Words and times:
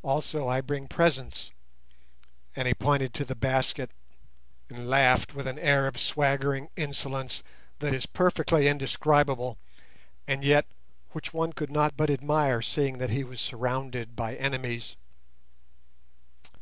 Also 0.00 0.48
I 0.48 0.62
bring 0.62 0.88
presents;" 0.88 1.50
and 2.56 2.66
he 2.66 2.72
pointed 2.72 3.12
to 3.12 3.26
the 3.26 3.34
basket 3.34 3.90
and 4.70 4.88
laughed 4.88 5.34
with 5.34 5.46
an 5.46 5.58
air 5.58 5.86
of 5.86 6.00
swaggering 6.00 6.70
insolence 6.76 7.42
that 7.80 7.92
is 7.92 8.06
perfectly 8.06 8.68
indescribable, 8.68 9.58
and 10.26 10.42
yet 10.42 10.64
which 11.10 11.34
one 11.34 11.52
could 11.52 11.70
not 11.70 11.94
but 11.94 12.08
admire, 12.08 12.62
seeing 12.62 12.96
that 12.96 13.10
he 13.10 13.22
was 13.22 13.38
surrounded 13.38 14.16
by 14.16 14.34
enemies. 14.36 14.96